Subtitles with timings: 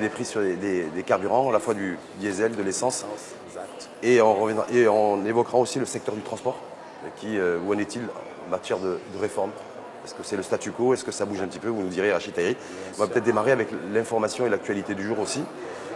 [0.00, 3.06] Des prix sur des, carburants, à la fois du diesel, de l'essence.
[4.02, 6.58] Et on, évoquera aussi le secteur du transport.
[7.16, 8.02] Qui, euh, où en est-il
[8.46, 9.52] en matière de, réforme?
[10.04, 10.92] Est-ce que c'est le statu quo?
[10.92, 11.68] Est-ce que ça bouge un petit peu?
[11.68, 12.58] Vous nous direz, Rachid Tahiri.
[12.98, 15.42] On va peut-être démarrer avec l'information et l'actualité du jour aussi.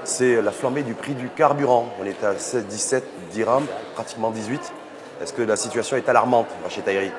[0.04, 1.90] C'est la flambée du prix du carburant.
[2.00, 4.72] On est à 16, 17 dirhams, pratiquement 18.
[5.20, 7.10] Est-ce que la situation est alarmante, Rachid Tahiri?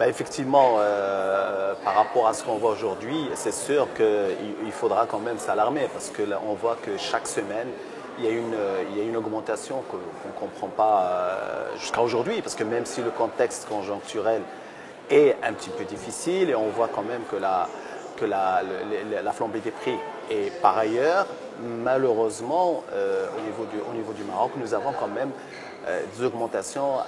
[0.00, 5.18] Bah, effectivement, euh, par rapport à ce qu'on voit aujourd'hui, c'est sûr qu'il faudra quand
[5.18, 6.22] même s'alarmer parce que
[6.54, 7.68] voit que chaque semaine,
[8.18, 12.86] il y a une, augmentation qu'on ne comprend pas euh, jusqu'à aujourd'hui, parce que même
[12.86, 14.40] si le contexte conjoncturel
[15.10, 17.68] est un petit peu difficile, et on voit quand même que la,
[19.34, 19.98] flambée des prix
[20.30, 21.26] est par ailleurs,
[21.62, 25.30] malheureusement, euh, au niveau du Maroc, nous avons quand même
[26.16, 27.00] des augmentations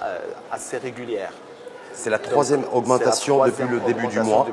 [0.51, 1.33] assez régulières.
[1.93, 4.47] C'est la troisième augmentation depuis, le début du mois.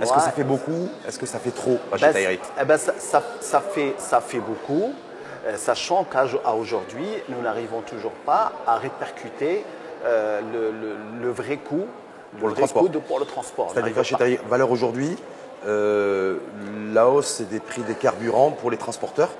[0.00, 2.12] Est-ce que ça fait beaucoup Est-ce que ça fait trop, ben,
[2.60, 4.92] eh ben, ça, fait, ça fait beaucoup,
[5.46, 9.64] euh, sachant qu'à aujourd'hui, nous n'arrivons toujours pas à répercuter
[10.04, 10.40] euh,
[11.20, 11.86] le, vrai coût
[12.38, 12.88] pour le, transport.
[12.88, 13.72] De, pour le transport.
[13.72, 15.16] C'est-à-dire que valeur aujourd'hui,
[15.66, 16.38] euh,
[16.92, 19.30] la hausse des prix des carburants pour les transporteurs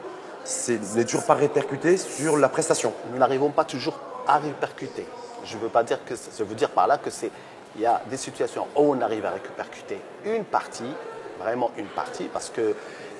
[0.68, 2.92] n'est toujours pas répercuté sur la prestation.
[3.12, 5.06] Nous n'arrivons pas toujours à répercuter.
[5.44, 7.30] Je veux pas dire que je veux dire par là que c'est
[7.76, 10.92] il y a des situations où on arrive à répercuter une partie,
[11.40, 12.74] vraiment une partie, parce que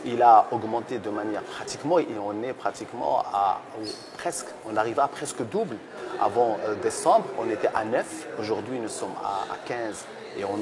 [0.05, 3.61] il a augmenté de manière pratiquement, et on est pratiquement à
[4.19, 5.77] presque, on arrive à presque double.
[6.21, 8.05] Avant euh, décembre, on était à 9,
[8.41, 10.05] aujourd'hui nous sommes à, 15
[10.39, 10.59] et on,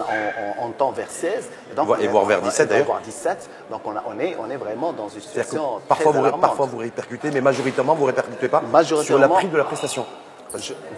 [0.63, 1.49] on, tend vers 16.
[1.71, 2.87] Et, donc, et voire vers 17 d'ailleurs.
[2.87, 3.51] Voire 17.
[3.71, 5.81] Donc on, on, est, on est vraiment dans une situation.
[5.89, 9.57] Parfois, vous, parfois vous répercutez, mais majoritairement vous ne répercutez pas sur la prix de
[9.57, 10.05] la prestation.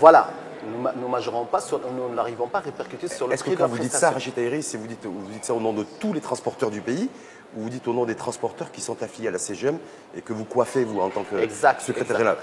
[0.00, 0.28] voilà,
[0.70, 1.60] nous pas
[1.90, 4.76] nous n'arrivons pas à répercuter sur le Est-ce que quand vous dites ça, Rachid si
[4.76, 7.08] vous dites, vous dites ça au nom de tous les transporteurs du pays,
[7.56, 9.78] ou vous dites au nom des transporteurs qui sont affiliés à la CGM
[10.16, 11.36] et que vous coiffez, vous, en tant que
[11.80, 12.38] secrétaire général?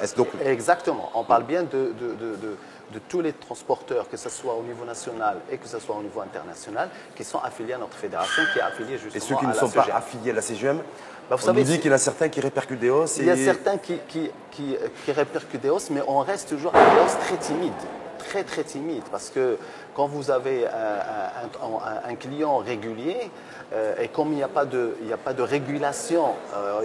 [0.45, 1.09] Exactement.
[1.16, 5.58] On parle bien de, de, tous les transporteurs, que ce soit au niveau national et
[5.58, 8.97] que ce soit au niveau international, qui sont affiliés à notre fédération, qui est affiliée
[8.97, 10.78] justement Et ceux qui ne sont pas affiliés à la CGM
[11.29, 13.18] bah, vous on savez, nous dit qu'il y en a certains qui répercutent des hausses.
[13.18, 14.75] Il y a certains qui, qui, qui,
[15.06, 17.72] qui répercutent des hausses, mais on reste toujours à des hausses très timides
[18.19, 19.57] très très timide parce que
[19.96, 23.31] quand vous avez un, client régulier
[23.74, 26.81] euh, et comme il n'y a, pas de, il a pas de régulation, euh,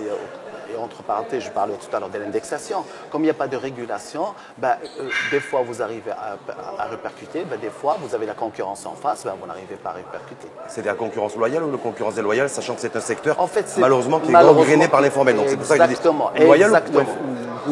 [0.72, 3.48] et entre parenthèses, je parlais tout à l'heure de l'indexation, comme il n'y a pas
[3.48, 8.26] de régulation, ben, euh, des fois vous arrivez à, répercuter, ben, des fois vous avez
[8.26, 10.48] la concurrence en face, ben, vous n'arrivez pas à répercuter.
[10.68, 13.40] C'est de la concurrence loyale ou de la concurrence déloyale, sachant que c'est un secteur
[13.40, 15.36] en fait, malheureusement qui est gangréné par l'informel.
[15.36, 16.98] Donc c'est pour ça que je loyal ou,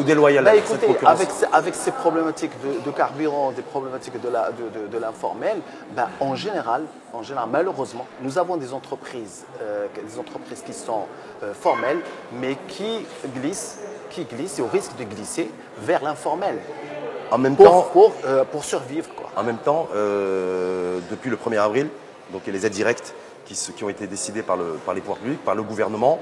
[0.01, 2.51] déloyal ben, écoutez, avec, avec, ces problématiques
[2.85, 6.83] de, carburant, des problématiques de l'informel, de, ben, en général,
[7.13, 11.05] en général, malheureusement, nous avons des entreprises, euh, des entreprises qui sont
[11.43, 11.99] euh, formelles,
[12.39, 13.05] mais qui
[13.35, 16.57] glissent, qui glissent et au risque de glisser vers l'informel.
[17.31, 19.09] En même pour, temps, pour, euh, pour, survivre.
[19.15, 19.29] Quoi.
[19.35, 21.89] En même temps, depuis le 1er avril,
[22.31, 23.13] donc il y a les aides directes
[23.45, 26.19] qui, qui ont été décidées par, le, par les pouvoirs publics, par le gouvernement.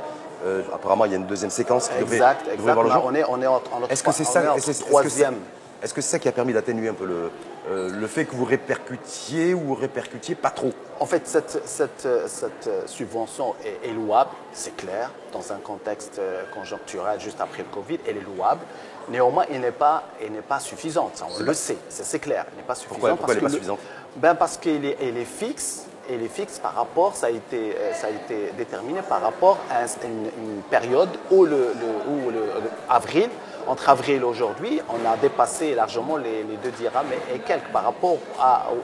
[0.73, 2.61] Apparemment, il y a une deuxième séquence qui exact, exact.
[2.61, 3.03] voir le jour.
[3.05, 5.35] On est, on est en, Est-ce que c'est ça, troisième
[5.81, 7.31] est-ce que c'est ça qui a permis d'atténuer un peu le,
[7.69, 10.71] euh, le fait que vous répercutiez ou répercutiez pas trop?
[10.99, 17.19] En fait, cette, cette, cette subvention est, louable, c'est clair, dans un contexte euh, conjoncturel
[17.19, 18.61] juste après le Covid, elle est louable.
[19.09, 20.03] Néanmoins, elle n'est pas,
[20.47, 23.17] pas suffisante, on le sait, c'est clair, elle n'est pas suffisante.
[23.17, 23.79] Pourquoi, elle n'est pas suffisante?
[24.17, 27.75] Ben Parce qu'elle est, elle est fixe, elle est fixe par rapport, ça a été,
[27.75, 31.73] euh, ça a été déterminé par rapport à une, période où le,
[32.07, 32.43] où le
[32.89, 33.29] avril
[33.67, 38.17] entre avril et aujourd'hui, on a dépassé largement les, deux dirhams et, quelques par rapport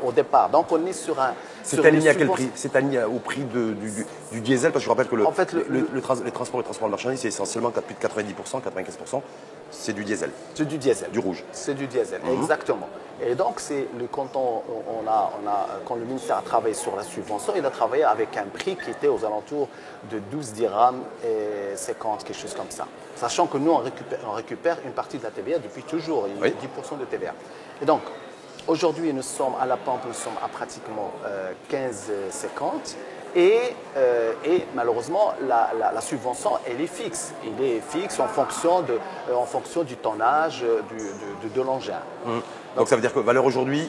[0.04, 0.50] au, départ.
[0.50, 1.34] Donc on est sur un...
[1.64, 5.08] C'est aligné à quel prix C'est aligné au prix du, diesel Parce que je rappelle
[5.08, 5.88] que le, en fait, le,
[6.24, 9.22] les transports et transports de marchandises, c'est essentiellement plus de 90%, 95%,
[9.72, 10.32] c'est du diesel.
[10.54, 11.12] C'est du diesel.
[11.12, 11.44] Du rouge.
[11.52, 12.42] C'est du diesel, mhm.
[12.42, 12.88] exactement.
[13.26, 14.62] Et donc, c'est le, quand, on,
[15.08, 18.38] a, on a, quand le ministère a travaillé sur la subvention, il a travaillé avec
[18.38, 19.70] un prix qui était aux alentours
[20.12, 22.86] de 12 dirhams et 50, quelque chose comme ça.
[23.16, 26.40] Sachant que nous, on récupère, on récupère une partie de la TVA depuis toujours, il
[26.40, 27.34] y a 10% de TVA.
[27.82, 28.02] Et donc,
[28.68, 31.12] aujourd'hui, nous sommes à la pompe, nous sommes à pratiquement
[31.72, 32.96] 15,50.
[33.36, 33.60] Et,
[33.96, 37.34] euh, et, malheureusement, la, subvention, elle est fixe.
[37.44, 38.94] Elle est fixe en fonction, de,
[39.30, 42.00] euh, en fonction du tonnage euh, du, de, l'engin.
[42.26, 42.40] Mmh.
[42.78, 43.88] Donc, ça veut dire que valeur aujourd'hui,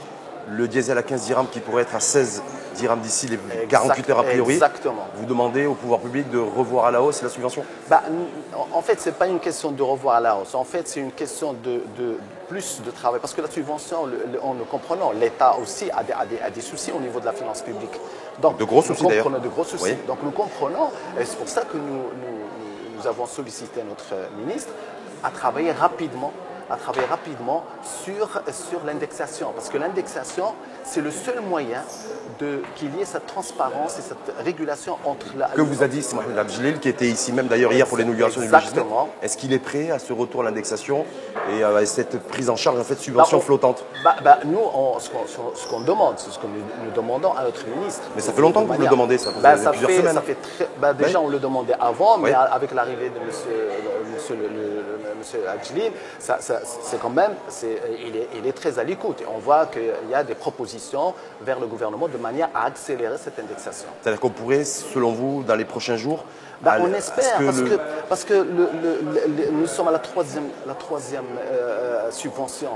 [0.51, 2.43] le diesel à 15 dirhams qui pourrait être à 16
[2.75, 3.39] dirhams d'ici les
[3.69, 4.55] 48 heures a priori.
[4.55, 5.07] Exactement.
[5.15, 7.65] Vous demandez au pouvoir public de revoir à la hausse la subvention?
[7.89, 8.03] Bah,
[8.73, 10.55] En fait, ce n'est pas une question de revoir à la hausse.
[10.55, 11.81] En fait, c'est une question de,
[12.49, 13.21] plus de travail.
[13.21, 14.09] Parce que la subvention,
[14.43, 17.63] en le comprenant, l'État aussi a des, a, des, soucis au niveau de la finance
[17.63, 18.01] publique.
[18.41, 19.31] Donc, de gros soucis d'ailleurs.
[19.31, 19.97] De gros soucis.
[20.07, 22.05] Donc nous comprenons, et c'est pour ça que nous,
[22.97, 24.73] nous avons sollicité notre ministre
[25.23, 26.33] à travailler rapidement
[26.71, 29.53] à travailler rapidement sur, sur l'indexation.
[29.55, 30.55] Parce que l'indexation,
[30.85, 31.83] c'est le seul moyen
[32.77, 35.49] qu'il y ait cette transparence et cette régulation entre la...
[35.49, 38.49] Que vous a dit Mohamed Abdjelil, qui était ici même d'ailleurs hier pour l'inauguration du
[38.49, 38.85] logiciel.
[39.23, 41.05] Est-ce qu'il est prêt à ce retour à l'indexation
[41.53, 44.59] et à cette prise en charge, en fait, subvention bah, flottante bah, bah, Nous,
[44.99, 48.03] ce qu'on demande, c'est ce que nous, demandons à notre ministre.
[48.15, 50.15] Mais ça fait longtemps que vous le demandez, ça, bah, ça plusieurs fait, semaines.
[50.15, 53.69] Ça fait très, déjà, on le demandait avant, mais avec l'arrivée de monsieur,
[54.15, 54.88] monsieur, le,
[55.19, 55.41] monsieur
[56.31, 57.33] c'est quand même,
[58.07, 59.23] il, est, il est très à l'écoute.
[59.35, 63.39] On voit qu'il y a des propositions vers le gouvernement de manière à accélérer cette
[63.39, 63.89] indexation.
[64.03, 66.25] C'est-à-dire qu'on pourrait, selon vous, dans les prochains jours,
[66.61, 67.79] bah, on espère, parce, que,
[68.09, 68.45] parce que
[69.53, 72.71] nous sommes à la troisième, la troisième euh, subvention.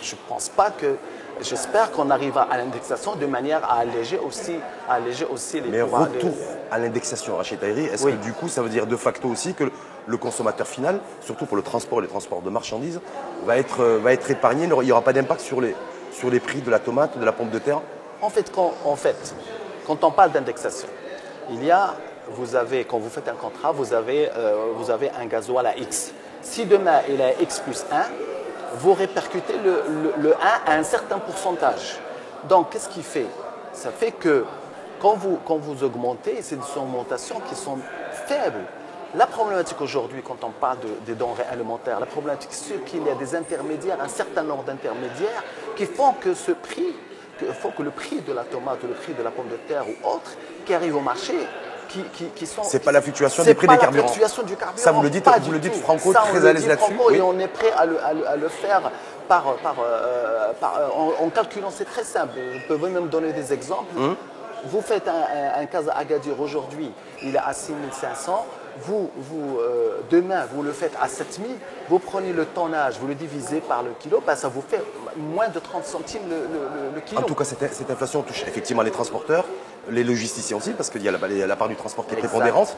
[0.00, 0.96] Je ne pense pas que.
[1.40, 4.54] J'espère qu'on arrivera à l'indexation de manière à alléger aussi,
[4.88, 6.32] à alléger aussi les Mais retour
[6.74, 9.70] à l'indexation, Rachid Tahiri, est-ce que du coup ça veut dire de facto aussi que
[10.06, 13.00] le consommateur final, surtout pour le transport et les transports de marchandises,
[13.46, 15.76] va être, euh, va être épargné Il n'y aura pas d'impact sur les,
[16.12, 17.80] sur les prix de la tomate, de la pompe de terre?
[18.20, 19.34] En fait, quand, en fait,
[19.86, 20.88] quand on parle d'indexation,
[21.48, 21.94] il y a
[22.28, 25.76] vous avez, quand vous faites un contrat, vous avez, euh, vous avez un gasoil à
[25.76, 26.12] X.
[26.42, 28.02] Si demain il est à X plus 1,
[28.78, 30.36] vous répercutez le, 1
[30.72, 32.00] à un certain pourcentage.
[32.48, 33.26] Donc, qu'est-ce qui fait?
[33.72, 34.44] Ça fait que
[35.00, 37.78] quand vous, quand vous augmentez, c'est des augmentations qui sont
[38.26, 38.64] faibles.
[39.16, 43.14] La problématique aujourd'hui, quand on parle des denrées alimentaires, la problématique, c'est qu'il y a
[43.14, 45.44] des intermédiaires, un certain nombre d'intermédiaires
[45.76, 46.96] qui font que ce prix,
[47.60, 50.08] faut que le prix de la tomate, le prix de la pomme de terre ou
[50.08, 50.32] autre
[50.66, 51.34] qui arrive au marché,
[51.88, 52.02] qui,
[52.34, 52.62] qui, sont.
[52.64, 54.08] C'est pas la fluctuation des prix des carburants.
[54.08, 54.82] C'est la fluctuation du carburant.
[54.82, 56.92] Ça, vous le dites, vous le dites Franco, très à l'aise là-dessus.
[57.12, 58.90] Et on est prêt à le, à le, faire
[59.28, 60.90] par, par, euh, par
[61.20, 61.70] en, calculant.
[61.70, 62.34] C'est très simple.
[62.36, 63.96] Je peux même donner des exemples.
[63.96, 64.16] Hum.
[64.66, 66.90] Vous faites un, un, cas à Agadir aujourd'hui,
[67.22, 68.46] il est à 6500
[68.82, 71.50] vous, vous euh, demain, vous le faites à 7000,
[71.88, 74.82] vous prenez le tonnage, vous le divisez par le kilo, ben, ça vous fait
[75.16, 77.20] moins de 30 centimes le, kilo.
[77.20, 79.44] En tout cas, cette, cette, inflation touche effectivement les transporteurs,
[79.90, 82.76] les logisticiens aussi, parce qu'il y a la, part du transport qui est prépondérante.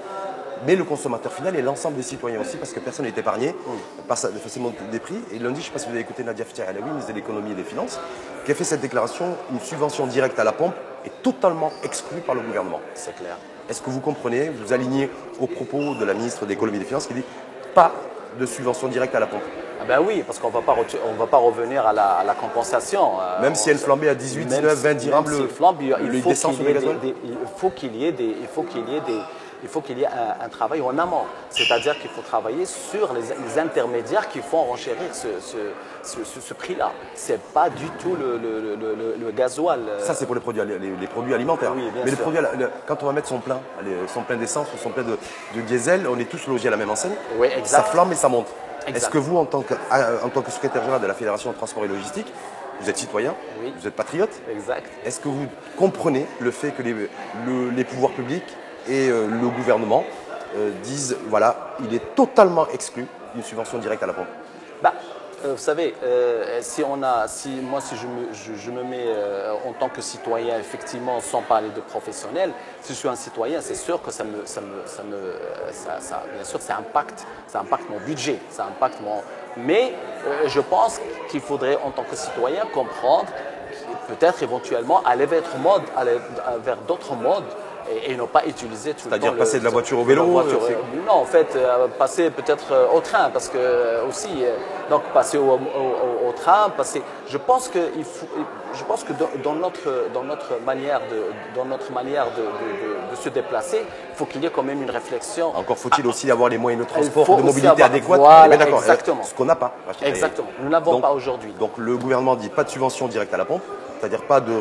[0.67, 4.03] Mais le consommateur final et l'ensemble des citoyens aussi, parce que personne n'est épargné mm.
[4.09, 5.19] par le facilement des prix.
[5.31, 7.17] Et lundi, je ne sais pas si vous avez écouté Nadia Ftia Alaoui, ministre de
[7.17, 8.01] l'économie et des finances,
[8.47, 10.75] qui a fait cette déclaration une subvention directe à la pompe
[11.07, 12.81] est totalement exclue par le gouvernement.
[12.95, 13.37] C'est clair.
[13.69, 15.11] Est-ce que vous comprenez, vous alignez
[15.41, 17.25] aux propos de la ministre de l'économie et des finances qui dit
[17.75, 17.93] pas
[18.39, 19.43] de subvention directe à la pompe?
[19.81, 23.21] Ah ben oui, parce qu'on ne va pas revenir à la, compensation.
[23.21, 25.49] Euh, même si elle flambait à 18, 19, 20 dirhams le, il,
[27.57, 29.21] faut qu'il y ait des, il faut qu'il y ait des,
[29.67, 31.25] il faut qu'il y ait un, travail en amont.
[31.51, 36.93] C'est-à-dire qu'il faut travailler sur les, intermédiaires qui font renchérir ce, prix-là.
[37.17, 39.81] Ce n'est pas du tout le, le, gasoil.
[39.89, 40.01] Euh.
[40.01, 41.73] Ça, c'est pour les produits, les, produits alimentaires.
[41.75, 42.41] Mais les produits,
[42.87, 43.61] quand on va mettre son plein,
[44.13, 46.91] son plein d'essence ou son plein de, diesel, on est tous logés à la même
[46.91, 47.17] enseigne.
[47.39, 48.49] Oui, Ça flambe et ça monte.
[48.87, 49.75] Est-ce que vous, en tant, que,
[50.23, 52.33] en tant que secrétaire général de la Fédération de transport et logistique,
[52.81, 53.35] vous êtes citoyen,
[53.81, 54.31] vous êtes patriote?
[54.49, 54.87] Exact.
[55.05, 55.47] Est-ce que vous
[55.77, 56.95] comprenez le fait que les,
[57.75, 58.57] les pouvoirs publics
[58.89, 60.05] et euh, le gouvernement
[60.57, 64.29] euh, disent voilà, il est totalement exclu d'une subvention directe à la pompe
[64.83, 64.95] bah,
[65.45, 65.95] euh, Vous savez,
[66.61, 69.09] si on a, si, moi, si je me, je, me mets
[69.67, 73.75] en tant que citoyen, effectivement, sans parler de professionnel, si je suis un citoyen, c'est
[73.75, 75.35] sûr que ça me, ça me, ça me
[76.35, 79.23] bien sûr, ça impacte, ça impacte mon budget, ça impacte mon.
[79.59, 79.95] Mais
[80.47, 81.01] je pense
[81.31, 83.27] qu'il faudrait, en tant que citoyen, comprendre
[84.09, 87.45] peut-être éventuellement aller vers d'autres modes
[87.91, 90.53] et, et, non pas utiliser tout C'est-à-dire passer de la voiture au vélo euh,
[91.07, 94.29] Non, en fait, euh, passer peut-être euh, au train, parce que aussi,
[94.91, 97.03] donc passer au, au, train, passer.
[97.29, 98.27] Je pense que il faut,
[98.75, 99.13] je pense que
[99.43, 101.25] dans, notre dans notre manière de
[101.55, 104.83] dans notre manière de, de, de, se déplacer, il faut qu'il y ait quand même
[104.83, 105.57] une réflexion.
[105.57, 108.17] Encore faut-il aussi avoir les moyens de transport, de mobilité adéquats.
[108.17, 109.23] Voilà, exactement.
[109.23, 109.75] Ce qu'on n'a pas.
[110.03, 110.49] Exactement.
[110.61, 111.53] Nous n'avons pas aujourd'hui.
[111.59, 113.63] Donc le gouvernement dit pas de subvention directe à la pompe
[113.99, 114.53] c'est-à-dire pas de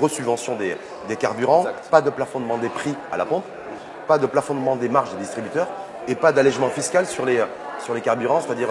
[0.00, 0.76] resubvention des,
[1.08, 3.44] des carburants, pas de plafonnement des prix à la pompe,
[4.06, 5.68] pas de plafonnement des marges des distributeurs
[6.08, 7.42] et pas d'allègement fiscal sur les,
[7.78, 8.68] sur les carburants, c'est-à-dire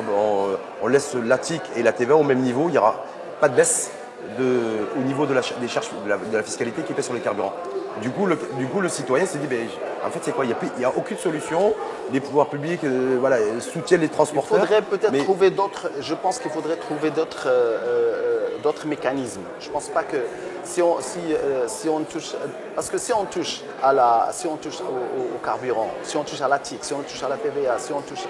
[0.81, 3.03] on, laisse la TIC et la TVA au même niveau, il n'y aura
[3.39, 3.91] pas de baisse
[4.37, 7.53] de, au niveau de la, des charges de la, fiscalité qui pèse sur les carburants.
[8.01, 9.67] Du coup, le, du coup, le citoyen s'est dit, ben,
[10.05, 10.45] en fait, c'est quoi?
[10.45, 11.73] Il n'y a, aucune solution.
[12.13, 14.59] Les pouvoirs publics euh, voilà, soutiennent les transporteurs.
[14.61, 15.89] Il faudrait peut-être trouver d'autres.
[15.99, 19.41] Je pense qu'il faudrait trouver d'autres euh, euh, d'autres mécanismes.
[19.59, 20.17] Je ne pense pas que
[20.63, 21.19] si on, si,
[21.67, 22.33] si on touche.
[22.75, 26.41] Parce que si on touche, à la, si on touche au, carburant, si on touche
[26.41, 28.25] à la TIC, si on touche à la TVA, si on touche.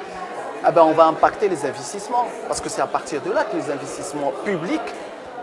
[0.67, 2.25] Eh ben on va impacter les investissements.
[2.48, 4.81] Parce que c'est à partir de là que les investissements publics,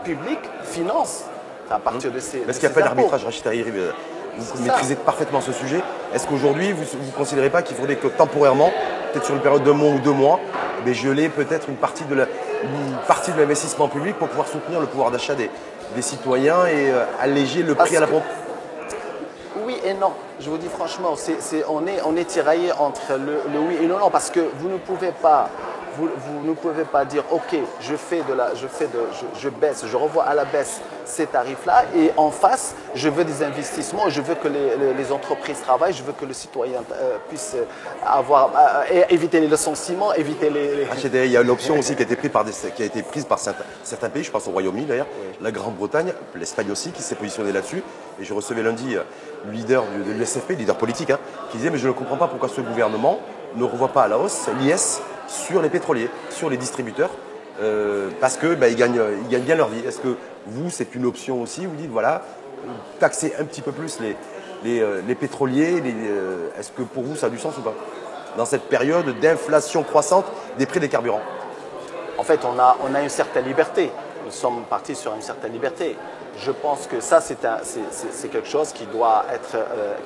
[0.04, 1.24] publics financent.
[1.70, 2.38] À partir de ces.
[2.38, 3.44] Est-ce qu'il n'y a pas d'arbitrage, Rachid
[4.38, 5.80] vous maîtrisez parfaitement ce sujet.
[6.14, 8.70] Est-ce qu'aujourd'hui, vous ne considérez pas qu'il faudrait que temporairement,
[9.12, 10.38] peut-être sur une période d'un mois ou deux mois,
[10.84, 12.14] mais geler peut-être une partie de
[13.36, 15.50] l'investissement public pour pouvoir soutenir le pouvoir d'achat des,
[16.00, 18.24] citoyens et euh, alléger le prix à la pompe
[19.64, 20.12] Oui et non.
[20.40, 21.14] Je vous dis franchement,
[21.68, 24.68] on, est, on est tiraillé entre le, le oui et le non parce que vous
[24.68, 25.48] ne pouvez pas
[25.98, 26.08] vous,
[26.44, 29.00] ne pouvez pas dire, OK, je, fais de la, je, fais de,
[29.38, 33.42] je, baisse, je revois à la baisse ces tarifs-là, et en face, je veux des
[33.42, 37.54] investissements, je veux que les, entreprises travaillent, je veux que le citoyen euh, puisse
[38.04, 40.86] avoir, euh, éviter les licenciements, éviter les...
[41.24, 43.24] il y a une option aussi qui a été prise par, qui a été prise
[43.24, 45.06] par certains, pays, je pense au Royaume-Uni d'ailleurs,
[45.40, 47.82] la Grande-Bretagne, l'Espagne aussi, qui s'est positionné là-dessus.
[48.20, 49.02] Et je recevais lundi euh,
[49.46, 51.18] le leader de l'SFP, leader politique, hein,
[51.50, 53.20] qui disait, mais je ne comprends pas pourquoi ce gouvernement
[53.54, 57.10] ne revoit pas à la hausse l'IS sur les pétroliers, sur les distributeurs,
[57.60, 59.80] euh, parce qu'ils bah, gagnent, ils gagnent bien leur vie.
[59.86, 60.16] Est-ce que
[60.46, 62.22] vous, c'est une option aussi Vous dites, voilà,
[62.98, 64.16] taxer un petit peu plus les,
[64.64, 67.74] les, euh, pétroliers, euh, est-ce que pour vous, ça a du sens ou pas
[68.36, 70.26] Dans cette période d'inflation croissante
[70.58, 71.22] des prix des carburants?
[72.18, 73.90] En fait, on a, on a une certaine liberté.
[74.24, 75.96] Nous sommes partis sur une certaine liberté.
[76.38, 79.56] Je pense que ça, c'est quelque chose qui doit être,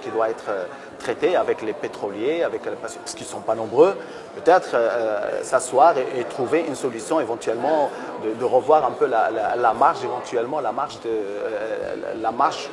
[0.03, 0.51] qui doit être
[0.99, 3.97] traité avec les pétroliers, avec parce qu'ils ne sont pas nombreux,
[4.35, 7.91] peut-être euh, s'asseoir et, trouver une solution éventuellement,
[8.23, 12.69] de, revoir un peu la, marge, éventuellement la marge, de, euh, la marge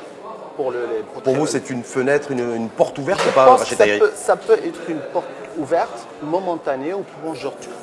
[0.56, 0.80] pour le...
[1.22, 4.80] pour, vous, c'est une fenêtre, une, porte ouverte ou pas, ça peut, ça peut être
[4.88, 7.04] une porte ouverte, momentanée ou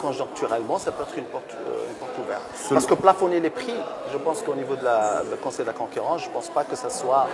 [0.02, 2.44] conjoncturellement, ça peut être une porte, euh, une porte ouverte.
[2.70, 3.76] Parce que plafonner les prix,
[4.12, 6.76] je pense qu'au niveau de la, Conseil de la concurrence, je ne pense pas que
[6.76, 7.28] ça soit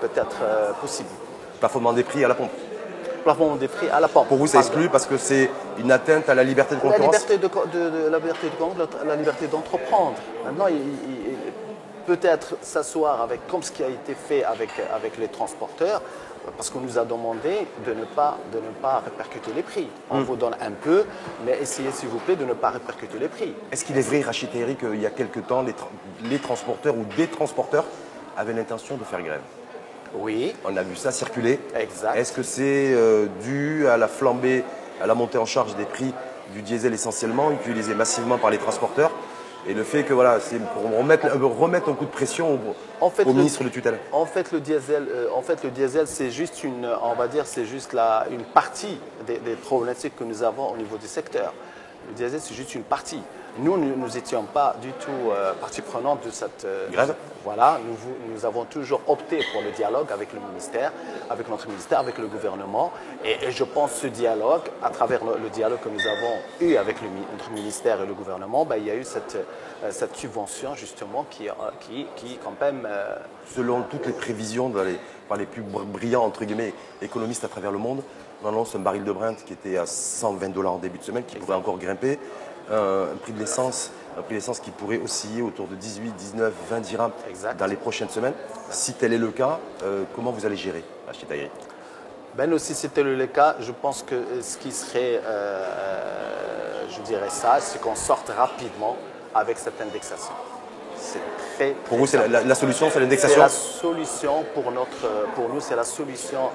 [0.00, 0.36] peut-être
[0.80, 1.08] possible
[1.60, 2.50] plafonnement des prix à la pompe
[3.24, 4.28] Plafonnement des prix à la pompe.
[4.28, 7.34] Pour vous, c'est exclu parce que c'est une atteinte à la liberté de concurrence La
[7.34, 10.16] liberté de, la liberté de la liberté d'entreprendre.
[10.44, 10.76] Maintenant, il,
[12.06, 16.02] peut-être s'asseoir avec, comme ce qui a été fait avec, avec les transporteurs,
[16.56, 19.88] parce qu'on nous a demandé de ne pas, de ne pas répercuter les prix.
[20.10, 20.24] On hmm.
[20.24, 21.04] vous donne un peu,
[21.44, 23.54] mais essayez s'il vous plaît de ne pas répercuter les prix.
[23.72, 25.74] Est-ce qu'il est vrai, Rachid et Eric, qu'il y a quelque temps, les,
[26.28, 27.84] les transporteurs ou des transporteurs
[28.36, 29.40] avaient l'intention de faire grève?
[30.18, 30.54] Oui.
[30.64, 31.58] On a vu ça circuler.
[31.76, 32.16] Exact.
[32.16, 34.64] Est-ce que c'est euh, dû à la flambée,
[35.02, 36.12] à la montée en charge des prix
[36.52, 39.10] du diesel essentiellement, utilisé massivement par les transporteurs?
[39.66, 42.58] Et le fait que voilà, c'est pour remettre, remettre, un coup de pression
[43.00, 43.98] au, ministre de tutelle.
[44.12, 47.46] En fait, le diesel, euh, en fait, le diesel, c'est juste une, on va dire,
[47.46, 51.54] c'est juste la, une partie des, problématiques que nous avons au niveau du secteur.
[52.08, 53.20] Le diesel, c'est juste une partie.
[53.58, 57.14] Nous, nous n'étions pas du tout euh, partie prenante de cette euh, grève.
[57.44, 57.96] Voilà, nous,
[58.32, 60.92] nous, avons toujours opté pour le dialogue avec le ministère,
[61.30, 62.90] avec notre ministère, avec le gouvernement.
[63.24, 66.96] Et, je pense que ce dialogue, à travers le, dialogue que nous avons eu avec
[67.02, 69.36] notre ministère et le gouvernement, ben, il y a eu cette,
[69.84, 71.48] euh, cette subvention justement qui,
[71.80, 72.88] qui, qui quand même...
[73.54, 74.72] Selon toutes les prévisions
[75.28, 78.02] par les plus brillants entre guillemets, économistes à travers le monde,
[78.42, 81.24] on annonce un baril de Brent qui était à 120 dollars en début de semaine,
[81.24, 82.18] qui pourrait encore grimper
[82.70, 86.80] un, prix de l'essence un prix d'essence qui pourrait osciller autour de 18, 19, 20
[86.80, 87.10] dirhams
[87.58, 88.34] dans les prochaines semaines.
[88.70, 91.28] Si tel est le cas, euh, comment vous allez gérer, Rachid
[92.34, 97.30] Ben aussi, si c'était le cas, je pense que ce qui serait, euh, je dirais
[97.30, 98.96] ça, c'est qu'on sorte rapidement
[99.34, 100.32] avec cette indexation.
[100.96, 101.18] C'est
[101.56, 103.34] très, Pour vous, c'est la, solution, c'est l'indexation?
[103.34, 106.50] C'est la solution pour, notre, pour nous, c'est la solution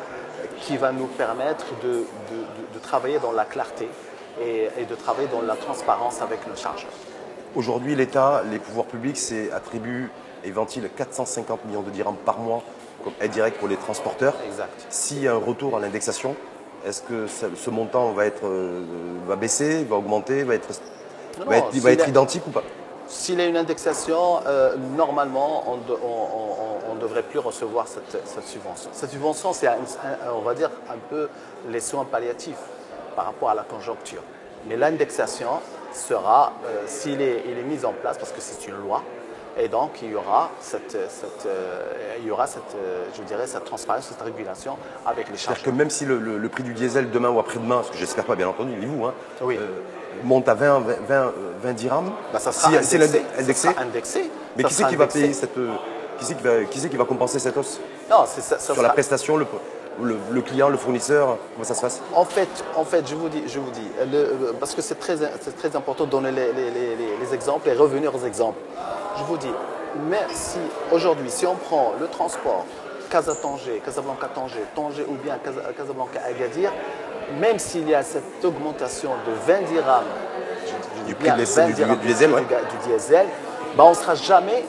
[0.61, 2.05] qui va nous permettre de,
[2.73, 3.89] de travailler dans la clarté,
[4.41, 6.91] et, de travailler dans la transparence avec le chargeur.
[7.55, 9.19] Aujourd'hui, l'État, les pouvoirs publics
[9.53, 10.09] attribuent
[10.43, 12.63] et ventilent 450 millions de dirhams par mois
[13.03, 14.35] comme aide directe pour les transporteurs.
[14.45, 14.85] Exact.
[14.89, 16.35] S'il y a un retour à l'indexation,
[16.85, 18.83] est-ce que ce montant va, être, euh,
[19.27, 20.69] va baisser, va augmenter, va être,
[21.45, 22.63] va être, identique ou pas?
[23.07, 28.89] S'il y a une indexation, euh, normalement, on ne devrait plus recevoir cette, subvention.
[28.93, 29.67] Cette subvention, c'est,
[30.33, 31.27] on va dire, un peu
[31.69, 32.59] les soins palliatifs
[33.19, 34.21] par rapport à la conjoncture.
[34.69, 35.59] Mais l'indexation
[35.91, 39.03] sera, euh, s'il est, il est mis en place, parce que c'est une loi,
[39.57, 43.45] et donc il y aura cette, cette euh, il y aura cette, euh, je dirais,
[43.45, 45.57] cette transparence, cette régulation avec les charges.
[45.57, 48.37] C'est-à-dire que même si le, prix du diesel demain ou après-demain, ce que j'espère pas
[48.37, 49.59] bien entendu, ni vous, hein, oui.
[50.23, 54.31] monte à 20, 20, 20 dirhams, bah, ça sera si, indexé, indexé.
[54.55, 57.37] Mais qui c'est qui va payer cette, qui c'est qui, va, qui, qui va compenser
[57.37, 59.45] cette hausse Non, c'est ça, Sur la prestation, le,
[60.01, 62.01] le, client, le fournisseur Comment ça se passe?
[62.13, 63.87] En fait, en fait je vous dis, je vous dis
[64.59, 68.59] parce que c'est très, très important de donner les, exemples et revenir aux exemples.
[69.17, 69.51] Je vous dis,
[70.09, 70.59] mais si
[70.91, 72.65] aujourd'hui, si on prend le transport
[73.09, 75.37] Casa-Tanger, Casablanca-Tanger, Tanger ou bien
[75.77, 76.71] Casablanca-Agadir,
[77.39, 80.03] même s'il y a cette augmentation de 20 dirhams
[81.07, 81.83] du prix du, diesel, du,
[82.87, 83.25] diesel
[83.75, 84.63] ben on ne sera jamais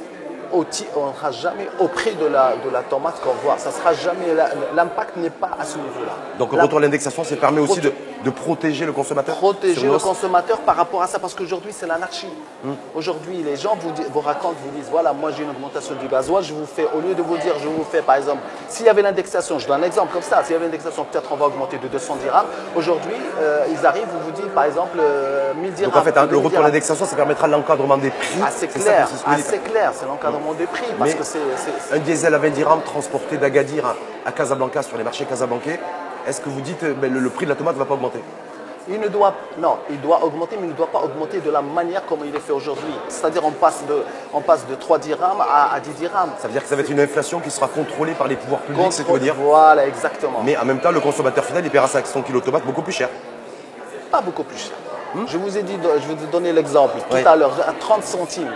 [0.52, 3.58] on ne sera jamais au prix de la, de la tomate qu'on voit.
[3.58, 4.34] Ça sera jamais,
[4.74, 6.12] l'impact n'est pas à ce niveau-là.
[6.38, 7.92] Donc, le retour à l'indexation, ça permet aussi de,
[8.24, 12.28] de protéger le consommateur protéger le consommateur par rapport à ça, parce qu'aujourd'hui, c'est l'anarchie.
[12.62, 12.72] Hmm.
[12.94, 16.52] Aujourd'hui, les gens vous, racontent, vous disent, voilà, moi j'ai une augmentation du gasoil, je
[16.52, 19.02] vous fais, au lieu de vous dire, je vous fais, par exemple, s'il y avait
[19.02, 21.78] l'indexation, je donne un exemple comme ça, s'il y avait l'indexation, peut-être on va augmenter
[21.78, 22.46] de 200 dirhams.
[22.76, 25.90] Aujourd'hui, euh, ils arrivent, vous vous dites, par exemple, euh, 1000 dirhams.
[25.92, 28.38] Donc, en fait, hein, le 1000 retour à l'indexation, ça permettra l'encadrement des prix.
[28.42, 29.08] Ah, c'est clair,
[29.42, 31.38] c'est clair, c'est l'encadrement des prix, parce Mais- que c'est-.
[31.92, 33.96] Un diesel à 20 dirhams transporté d'Agadir à-
[34.26, 35.80] à Casablanca sur les marchés casablancais,
[36.26, 37.94] est-ce que vous dites euh, ben, le, le prix de la tomate ne va pas
[37.94, 38.20] augmenter?
[38.88, 41.60] Il ne doit, non, il doit augmenter, mais il ne doit pas augmenter de la
[41.62, 42.92] manière comme il est fait aujourd'hui.
[43.08, 46.30] C'est-à-dire, on passe de, on passe de 3 dirhams à, à 10 dirhams.
[46.38, 48.60] Ça veut dire que ça va être une inflation qui sera contrôlée par les pouvoirs
[48.62, 49.34] publics, c'est ce que dire?
[49.38, 50.40] Voilà, exactement.
[50.42, 52.82] Mais en même temps, le consommateur final, il paiera sa- son kilo de tomate beaucoup
[52.82, 53.08] plus cher.
[54.10, 54.72] pas beaucoup plus cher.
[55.26, 58.50] Je vous ai dit, je vais vous donner l'exemple tout à l'heure, à 30 centimes.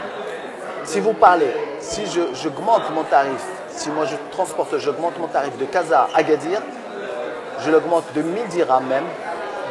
[0.84, 5.56] Si vous parlez, si je- j'augmente mon tarif, si moi je transporte, j'augmente mon tarif
[5.58, 6.60] de Casa à Agadir,
[7.60, 9.04] je l'augmente de 1000 dirhams même,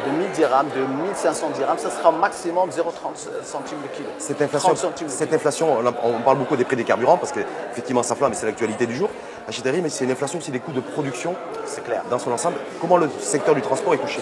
[0.06, 4.08] de 1000 dirhams, de 1500 dirhams, ça sera maximum 0,30 centimes le kilo.
[4.18, 7.32] Cette inflation, 30 centimes le cette inflation on, parle beaucoup des prix des carburants parce
[7.32, 9.08] qu'effectivement ça flamme et c'est l'actualité du jour.
[9.48, 11.34] Achiterie, mais c'est une inflation aussi des coûts de production
[11.66, 12.02] C'est clair.
[12.10, 12.56] dans son ensemble.
[12.80, 14.20] Comment le secteur du transport est touché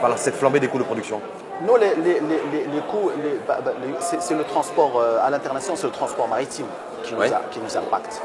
[0.00, 1.20] par cette flambée des coûts de production?
[1.66, 3.10] Nous, les, les- les- les- les coûts,
[3.48, 3.72] bah, bah,
[4.20, 6.66] c'est le transport euh, à l'international, c'est le transport maritime
[7.02, 7.32] qui nous, Ouais.
[7.32, 8.22] a- qui nous impacte.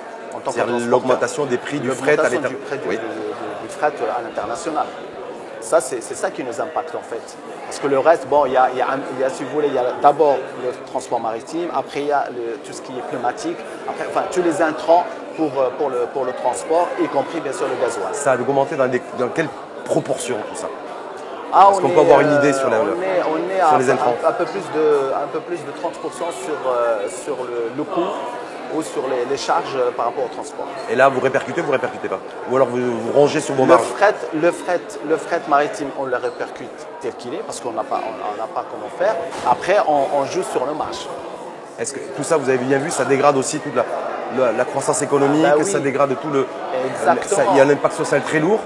[0.87, 2.29] L'augmentation des prix du fret à
[2.87, 2.99] Oui.
[3.81, 4.85] À l'international.
[5.61, 7.21] Ça, c'est ça qui nous impacte en fait.
[7.65, 9.77] Parce que le reste, bon, il y y a y si vous voulez, il y
[9.77, 13.57] a d'abord le transport maritime, après il y a le- tout ce qui est pneumatique,
[13.87, 15.05] après, enfin, tous les intrants
[15.37, 18.09] pour, euh, pour, le, pour le transport, y compris bien sûr le gasoil.
[18.13, 19.47] Ça a augmenté dans, des- dans quelle
[19.85, 20.67] proportion tout ça?
[21.53, 23.49] Ah, Est-ce on qu'on est, peut avoir une euh, idée sur la- on est, on
[23.49, 26.31] est sur à, les intrants un, un peu plus de, un peu plus de 30%
[26.43, 28.01] sur, euh, sur le, le coût
[28.75, 30.65] ou sur les, les charges euh, par rapport au transport.
[30.89, 33.63] Et là, vous répercutez ou vous répercutez pas Ou alors vous, vous rongez sur vos
[33.63, 36.69] Le marges fret, le, fret, le fret maritime, on le répercute
[37.01, 39.15] tel qu'il est parce qu'on n'a pas, on, pas comment faire.
[39.49, 41.07] Après, on, on joue sur le marge.
[41.79, 43.85] Est-ce que tout ça, vous avez bien vu, ça dégrade aussi toute la,
[44.37, 45.71] la- la croissance économique, Ah bah oui.
[45.71, 46.45] ça dégrade tout le.
[46.91, 47.35] Exactement.
[47.37, 48.59] ça- il y a un impact social très lourd.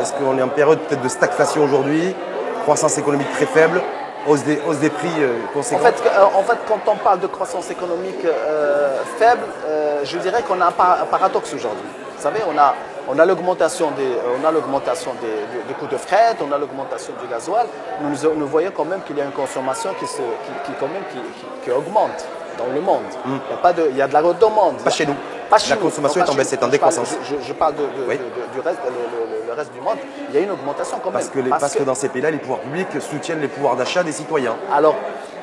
[0.00, 2.14] Est-ce qu'on est en période peut-être de stagflation aujourd'hui,
[2.62, 3.80] croissance économique très faible,
[4.28, 7.20] hausse des, hausse des prix euh, En conséquents fait, euh, en fait, quand on parle
[7.20, 11.88] de croissance économique euh, faible, euh, je dirais qu'on a un, par- un paradoxe aujourd'hui.
[12.16, 12.74] Vous savez, on a,
[13.08, 14.10] on a l'augmentation des,
[14.40, 15.26] on a l'augmentation des,
[15.58, 17.66] des- des coûts de fret, on a l'augmentation du gasoil.
[18.00, 20.88] Nous, nous, voyons quand même qu'il y a une consommation qui, se, qui, qui quand
[20.88, 22.24] même, qui, qui- qui augmente
[22.58, 23.02] dans le monde.
[23.26, 24.78] Il, y a pas de, il y a de la demande.
[24.82, 25.14] Pas chez nous.
[25.50, 26.72] Pas chez La consommation est en baisse, c'est en nous.
[26.72, 27.16] Je parle- décroissance.
[27.22, 28.16] Je, je parle de, de- Oui.
[28.18, 29.96] de- de- du reste, le, le- le reste du monde.
[30.28, 31.14] Il y a une augmentation quand même.
[31.14, 34.02] Parce que, les- parce que dans ces pays-là, les pouvoirs publics soutiennent les pouvoirs d'achat
[34.02, 34.54] des citoyens.
[34.72, 34.94] Alors,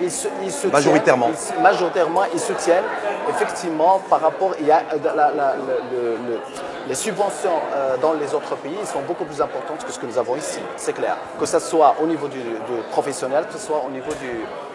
[0.01, 1.29] ils se, ils se Majoritairement.
[1.57, 2.83] ils majoritairement, ils soutiennent
[3.29, 4.51] effectivement par rapport.
[4.59, 6.39] Il y a euh, la- la- le- le- le-
[6.87, 10.17] les subventions euh, dans les autres pays sont beaucoup plus importantes que ce que nous
[10.17, 11.15] avons ici, c'est clair.
[11.39, 14.31] Que ce soit au niveau du, du professionnel, que ce soit au niveau du,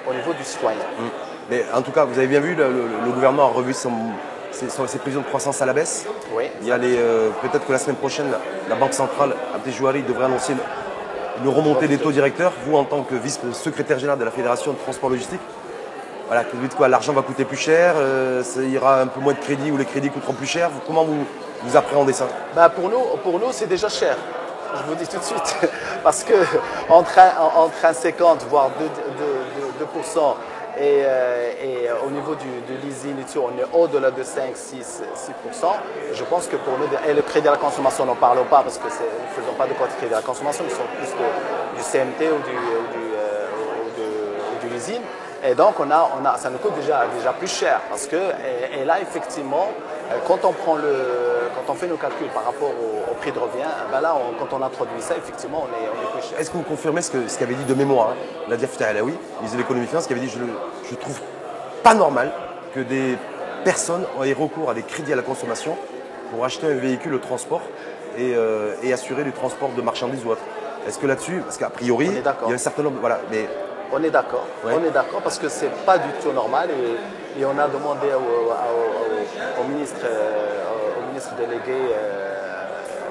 [0.08, 0.78] au niveau du citoyen.
[1.50, 3.90] Mais en tout cas, vous avez bien vu, le, le- le gouvernement a revu son-
[4.52, 6.06] ses prévisions de croissance à la baisse.
[6.34, 6.44] Oui.
[6.62, 8.26] Il y a les, euh, peut-être que la semaine prochaine,
[8.68, 12.52] la, Banque centrale, Abdejouari, devrait annoncer une, remontée des taux directeurs.
[12.66, 15.40] Vous, en tant que vice-secrétaire général de la Fédération de transport logistique,
[16.26, 19.32] voilà, vous dites quoi L'argent va coûter plus cher, euh, ça ira un peu moins
[19.32, 20.68] de crédit ou les crédits coûteront plus cher.
[20.68, 21.24] Vous- comment vous,
[21.62, 22.28] vous appréhendez ça?
[22.54, 24.16] Ben, pour nous, pour nous c'est déjà cher.
[24.76, 25.56] Je vous dis tout de suite.
[26.04, 26.34] Parce que
[26.90, 30.34] entre un, entre un 50, voire 2, 2, 2%,
[30.80, 35.02] et, euh, et au niveau du, de leasing on est au-delà de 5, 6,
[35.52, 35.66] 6%.
[36.14, 38.78] Je pense que pour nous, et le crédit à la consommation, n'en parlons pas parce
[38.78, 41.12] que nous ne faisons pas de quoi de crédit à la consommation, nous sommes plus
[41.76, 43.48] du CMT ou du, du, euh,
[43.84, 44.98] ou de- ou du.
[45.44, 48.16] Et donc, on a, on a, ça nous coûte déjà, déjà plus cher parce que,
[48.16, 50.94] et, là, effectivement, euh, quand on, prend le,
[51.54, 54.34] quand on fait nos calculs par rapport au, au prix de revient, ben là, on-
[54.42, 56.38] quand on introduit ça, effectivement, on est, on est plus cher.
[56.40, 58.14] Est-ce que vous confirmez ce que- ce qu'avait dit de mémoire hein,
[58.48, 60.38] Nadia Alaoui, ministre de l'économie finances, qui avait dit je,
[60.90, 61.20] je trouve
[61.82, 62.30] pas normal
[62.74, 63.16] que des
[63.64, 65.76] personnes aient recours à des crédits à la consommation
[66.32, 67.60] pour acheter un véhicule de transport
[68.16, 70.42] et, euh, et assurer du transport de marchandises ou autre.
[70.86, 72.14] Est-ce que là-dessus, parce qu'a priori, il
[72.48, 73.48] y a un certain nombre, voilà, mais
[73.92, 74.44] On est d'accord.
[74.64, 74.72] Ouais.
[74.78, 78.08] On est d'accord parce que c'est pas du tout normal et, et on a demandé
[78.14, 78.52] au, au-
[79.60, 82.34] au- ministre, euh, au ministre délégué euh,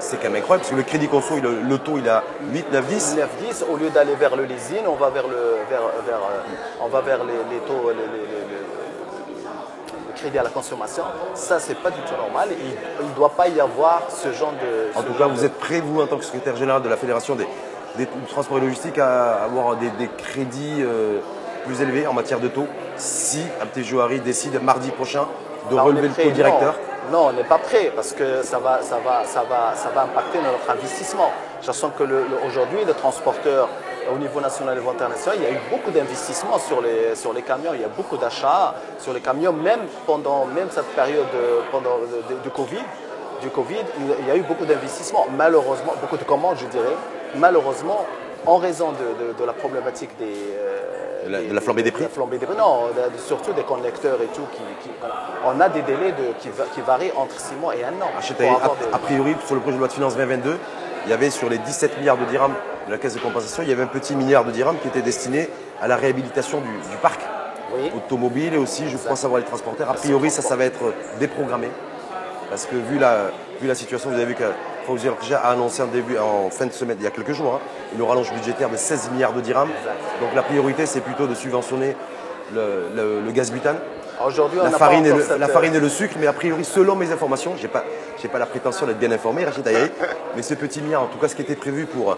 [0.00, 2.22] c'est quand même incroyable, parce que le crédit conso, il- le taux, il à
[2.52, 3.16] 8, 9, 10.
[3.16, 6.88] 9-10, au lieu d'aller vers le leasing, on va vers, le, vers, vers, euh, on
[6.88, 8.28] va vers les, les taux, les, les-
[10.08, 11.02] le crédit à la consommation.
[11.34, 12.48] Ça, c'est pas du tout normal.
[13.00, 14.98] Il ne doit pas y avoir ce genre de.
[14.98, 16.96] En tout cas, vous de- êtes prêt, vous, en tant que secrétaire général de la
[16.96, 17.46] Fédération des,
[17.96, 21.18] des transports et logistiques, à avoir des, des crédits euh,
[21.66, 25.26] plus élevés en matière de taux si Abté Jouari décide mardi prochain
[25.70, 26.74] de relever le taux directeur
[27.12, 29.88] Non, non, on n'est pas prêt parce que ça va, ça va, ça va, ça
[29.94, 31.30] va impacter notre investissement.
[31.62, 33.68] Je sens que le- le- aujourd'hui, les transporteurs
[34.14, 37.42] au niveau national et international, il y a eu beaucoup d'investissements sur les, sur les
[37.42, 41.26] camions, il y a beaucoup d'achats sur les camions, même pendant même cette période
[41.72, 42.84] pendant de, de- de Covid.
[43.42, 43.84] Du Covid,
[44.20, 46.96] il y a eu beaucoup d'investissements, malheureusement, beaucoup de commandes, je dirais.
[47.36, 48.04] Malheureusement,
[48.46, 50.24] en raison de, la problématique des,
[50.58, 50.80] euh,
[51.26, 52.56] la- des- de la flambée des prix de la flambée des prix.
[52.56, 54.42] Non, de- surtout des connecteurs et tout.
[54.52, 54.94] Qui, qui-
[55.44, 58.10] on a des délais de- qui, va- qui varient entre 6 mois et 1 an.
[58.92, 60.56] A, priori, sur le projet de loi de finances 2022,
[61.06, 62.54] il y avait sur les 17 milliards de dirhams
[62.86, 65.02] de la caisse de compensation, il y avait un petit milliard de dirhams qui était
[65.02, 65.48] destiné
[65.80, 67.20] à la réhabilitation du, du parc
[67.74, 67.90] Oui.
[67.94, 69.90] automobile et aussi, je crois savoir, les transporteurs.
[69.90, 71.68] A priori, ça, ça va être déprogrammé.
[72.48, 74.44] Parce que vu la, vu la situation, vous avez vu que
[74.88, 77.54] Fawzi Al-Qija a annoncé en, début, en fin de semaine, il y a quelques jours,
[77.56, 77.60] hein,
[77.94, 79.68] une rallonge budgétaire de 16 milliards de dirhams.
[80.22, 81.94] Donc la priorité, c'est plutôt de subventionner
[82.54, 83.76] le, le- le gaz butane,
[84.26, 86.26] Aujourd'hui, la farine, pas et encore le, cette, la euh, farine et le sucre, mais
[86.26, 87.84] a priori, selon mes informations, je n'ai pas,
[88.20, 89.92] j'ai pas la prétention d'être bien informé, Rachid Ayaï,
[90.36, 92.16] mais ce petit milliard, en tout cas ce qui était prévu pour,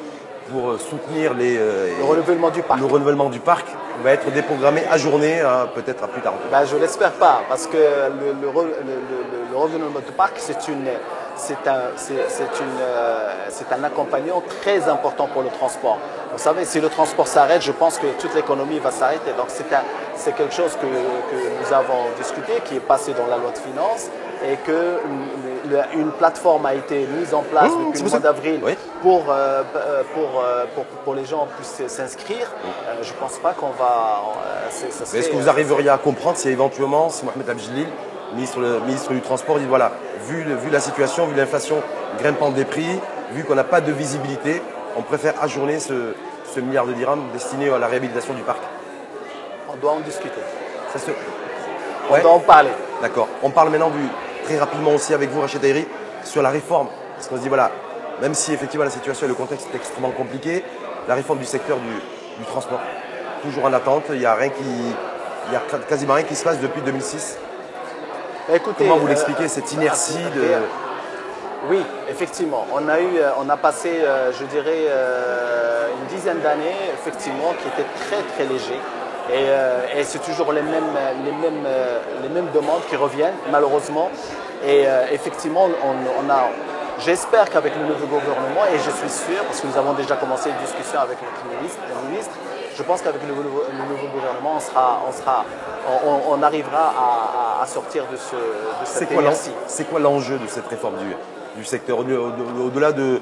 [0.51, 2.79] pour soutenir les, euh, Le renouvellement du parc.
[2.81, 3.67] le renouvellement du parc,
[4.03, 6.33] va être déprogrammé, ajourné, à- peut-être à plus tard.
[6.51, 10.35] Ben, je l'espère pas, parce que le, le, re- le- le- le renouvellement du parc,
[10.39, 10.87] c'est une,
[11.41, 15.99] c'est un, euh, un accompagnant très important pour le transport.
[16.33, 19.33] Vous savez, si le transport s'arrête, je pense que toute l'économie va s'arrêter.
[19.37, 23.51] Donc c'est, quelque chose que, que nous avons discuté, qui est passé dans la loi
[23.51, 24.09] de finances,
[24.45, 24.99] et que
[25.95, 28.73] une, plateforme a été mise en place Mmh, depuis le mois d'avril Oui.
[29.03, 29.63] pour, euh,
[30.15, 32.51] pour, euh, pour, pour les gens puissent s'inscrire.
[32.89, 34.23] Euh, je pense pas qu'on va.
[34.71, 37.87] Est-ce que vous arriveriez à comprendre si éventuellement, si Mohamed Abjilil,
[38.35, 39.93] ministre, le ministre du Transport, dit voilà,
[40.29, 41.77] vu, la situation, vu l'inflation
[42.19, 42.99] grimpante des prix,
[43.33, 44.63] vu qu'on n'a pas de visibilité,
[44.97, 46.15] on préfère ajourner ce,
[46.55, 48.59] ce milliard de dirhams destiné à la réhabilitation du parc
[49.73, 50.41] On doit en discuter.
[50.93, 51.11] Ça se...
[52.11, 52.23] On Ouais.
[52.23, 52.71] doit en parler.
[53.03, 53.29] D'accord.
[53.43, 54.01] On parle maintenant du,
[54.45, 55.87] très rapidement aussi avec vous, Rachid Tahiri,
[56.25, 56.89] sur la réforme.
[57.15, 57.71] Parce qu'on se dit, voilà,
[58.21, 60.65] même si effectivement la situation et le contexte est extrêmement compliqué,
[61.07, 61.93] la réforme du secteur du,
[62.39, 62.81] du transport,
[63.43, 64.65] toujours en attente, il n'y a rien qui.
[65.49, 67.39] Il y a quasiment rien qui se passe depuis 2006.
[68.49, 70.43] Bah, écoutez, Comment vous euh, l'expliquez, cette inertie de.
[71.69, 72.67] Oui, effectivement.
[72.73, 77.53] On a, eu, euh, on a passé, euh, je dirais, euh, une dizaine d'années, effectivement,
[77.61, 78.81] qui étaient très, très légers.
[79.29, 80.91] Et, euh, et c'est toujours les mêmes,
[81.25, 84.11] les, mêmes, euh, les mêmes demandes qui reviennent, malheureusement.
[84.67, 86.49] Et euh, effectivement, on, on a,
[86.99, 90.49] j'espère qu'avec le nouveau gouvernement, et je suis sûr, parce que nous avons déjà commencé
[90.49, 92.33] une discussion avec notre ministre, le ministre
[92.81, 95.45] je pense qu'avec le, nouveau- le nouveau gouvernement, on, sera, on, sera,
[96.07, 96.95] on, on arrivera
[97.61, 98.41] à, sortir de, ce, de
[98.87, 99.51] C'est cette inertie.
[99.67, 101.15] c'est quoi l'enjeu de cette réforme du,
[101.59, 101.99] du secteur?
[101.99, 103.21] Au- au- Au-delà de,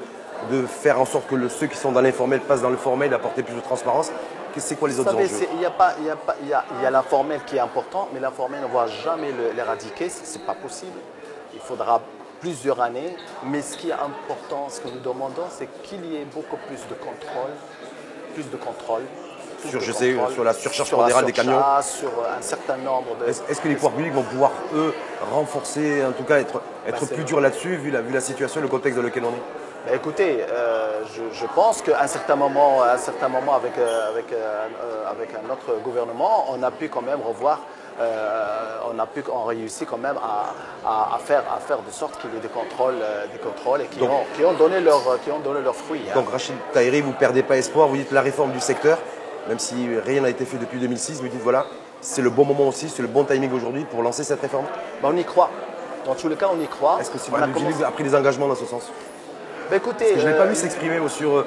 [0.49, 3.09] de faire en sorte que le- ceux qui sont dans l'informel passent dans le formel,
[3.09, 4.11] d'apporter plus de transparence,
[4.55, 5.47] que- c'est quoi les Vous autres savez, enjeux?
[5.55, 7.41] il y a, pas- il y a, pas- il y a- il y a l'informel
[7.45, 10.97] qui est important, mais l'informel ne va jamais l'éradiquer, ce n'est pas possible.
[11.53, 11.99] Il faudra
[12.39, 16.25] plusieurs années, mais ce qui est important, ce que nous demandons, c'est qu'il y ait
[16.33, 17.51] beaucoup plus de contrôle,
[18.33, 19.01] plus de contrôle.
[19.69, 21.61] Sur, je sais, sur la surcharge pondérale des camions.
[21.81, 23.29] Sur un certain nombre de...
[23.29, 24.93] Est-ce que les pouvoirs publics vont pouvoir, eux,
[25.31, 28.21] renforcer, en tout cas être, être Bah, c'est- plus durs là-dessus, vu la, vu la
[28.21, 29.89] situation et le contexte dans lequel on est?
[29.89, 33.77] Bah, écoutez, euh, je, je pense qu'à un certain moment, à un certain moment avec,
[33.77, 34.67] euh, avec, euh,
[35.09, 37.59] avec un autre gouvernement, on a pu quand même revoir,
[37.99, 40.53] euh, on a pu, on réussit quand même à,
[40.87, 43.81] à- à faire, à faire de sorte qu'il y ait des contrôles, euh, des contrôles
[43.81, 46.03] et qui, Donc- ont, qui ont donné leur, qui ont donné leurs fruits.
[46.09, 46.13] hein.
[46.15, 48.97] Donc Rachid Tahiri, vous ne perdez pas espoir, vous dites la réforme du secteur,
[49.49, 51.65] même si rien n'a été fait depuis 2006, vous dites voilà,
[51.99, 54.65] c'est le bon moment aussi, c'est le bon timing aujourd'hui pour lancer cette réforme
[55.01, 55.49] Bah, on y croit.
[56.05, 56.97] Dans tous les cas, on y croit.
[57.01, 58.83] Est-ce que Sylvain Gilles a pris des engagements dans ce sens?
[59.69, 61.45] Bah, écoutez, Parce que Je ne l'ai pas euh, vu s'exprimer sur euh,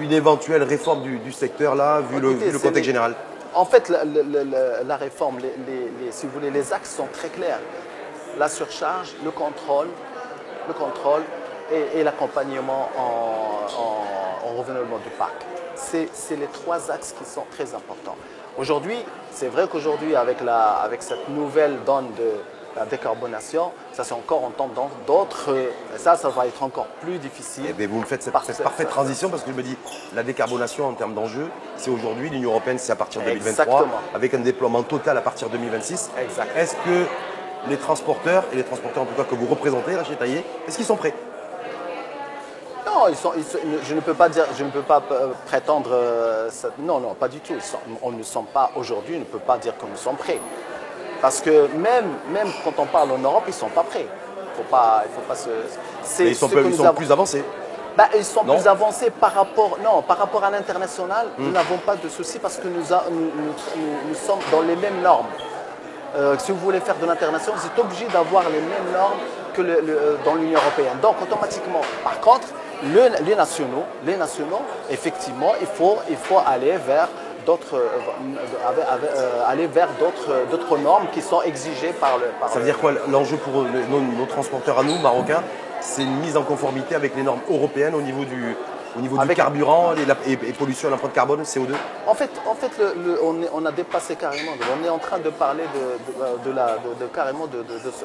[0.00, 3.14] une éventuelle réforme du, du secteur là, vu le, vu contexte général.
[3.54, 6.94] En fait, la, la- la- la réforme, les, les- les- si vous voulez, les axes
[6.94, 7.58] sont très clairs.
[8.38, 9.88] La surcharge, le contrôle,
[10.68, 11.22] le contrôle
[11.72, 15.34] et, et l'accompagnement en, en- en renouvellement du parc.
[15.78, 18.16] C'est les trois axes qui sont très importants.
[18.58, 18.96] Aujourd'hui,
[19.30, 22.32] c'est vrai qu'aujourd'hui, avec, la- avec cette nouvelle donne de
[22.76, 24.90] la décarbonation, ça c'est encore en tendance.
[25.06, 27.64] D'autres, euh, ça, ça va être encore plus difficile.
[27.68, 29.76] Eh bien, vous me faites cette, parfaite transition parce que je me dis,
[30.14, 34.00] la décarbonation en termes d'enjeux, c'est aujourd'hui, l'Union Européenne, c'est à partir de 2023, Exactement.
[34.14, 36.10] avec un déploiement total à partir de 2026.
[36.20, 36.48] Exact.
[36.56, 37.04] Est-ce que
[37.68, 40.86] les transporteurs, et les transporteurs en tout cas que vous représentez, Rachid Taillé, est-ce qu'ils
[40.86, 41.14] sont prêts?
[42.88, 45.28] Non, ils sont, ils sont- je ne peux pas dire, je ne peux pas euh,
[45.46, 45.90] prétendre.
[45.92, 47.54] euh, ça- non, non, pas du tout.
[47.60, 49.16] Sont- on ne sont pas aujourd'hui.
[49.16, 50.40] On ne peut pas dire que nous sommes prêts,
[51.20, 54.06] parce que même, même quand on parle en Europe, ils sont pas prêts.
[54.56, 55.48] Faut pas, il faut pas se.
[56.22, 57.44] Mais ils sont, que ils sont plus avancés.
[57.96, 58.58] Bah, ils sont Non Hmm.
[58.58, 61.26] plus avancés par rapport, non, par rapport à l'international.
[61.36, 64.62] Nous n'avons pas de souci parce que nous, a- nous, nous- nous- nous sommes dans
[64.62, 65.26] les mêmes normes.
[66.16, 69.18] euh, si vous voulez faire de l'international, vous êtes obligé d'avoir les mêmes normes
[69.52, 70.96] que le- le- dans l'Union européenne.
[71.02, 72.48] Donc automatiquement, par contre,
[72.82, 74.60] le- les nationaux, les nationaux,
[74.90, 77.08] effectivement, il faut, il faut aller vers
[77.46, 77.88] d'autres, euh,
[78.78, 82.26] euh, aller vers d'autres, d'autres normes qui sont exigées par le.
[82.40, 85.42] par Ça veut dire quoi L'enjeu pour le- nos, nos transporteurs à nous, marocains,
[85.80, 88.54] c'est une mise en conformité avec les normes européennes au niveau du,
[88.96, 91.74] au niveau du Avec- carburant et, la, et- et pollution à l'empreinte carbone, CO2
[92.06, 94.52] En fait, en fait le- le- on, est- on a dépassé carrément.
[94.80, 97.46] On est en train de parler de, de- de la, de- de carrément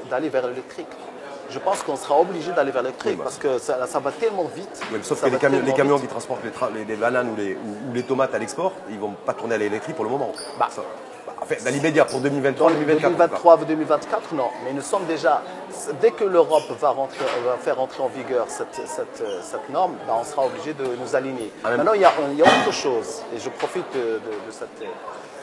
[0.09, 0.87] d'aller vers l'électrique.
[1.53, 3.25] Je pense qu'on sera obligé d'aller vers l'électrique Oui, bah.
[3.25, 4.81] parce que ça, ça va tellement vite.
[4.91, 5.61] Oui, sauf que les, camions,
[5.95, 8.39] les qui transportent les, tra- les- les bananes ou les, ou- ou les tomates à
[8.39, 10.31] l'export, ils vont pas tourner à l'électrique pour le moment.
[10.57, 10.67] Bah.
[10.71, 10.81] Ça-
[11.27, 13.11] bah, en fait, dans l'immédiat, pour 2023, Dans 2024.
[13.11, 14.47] 2023, 2024, non.
[14.65, 15.41] Mais nous sommes déjà.
[16.01, 19.93] Dès que l'Europe va, rentrer- va faire entrer en vigueur cette, cette, euh, cette norme,
[20.07, 21.51] ben, on sera obligé de nous aligner.
[21.63, 23.21] Ah, Maintenant, il y, a, il y a autre chose.
[23.35, 24.85] Et je profite de, de- de cette, de